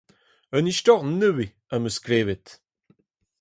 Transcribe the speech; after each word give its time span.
Un 0.55 0.69
istor 0.71 0.99
nevez 1.19 1.51
am 1.73 1.85
eus 1.87 1.97
klevet. 2.05 2.47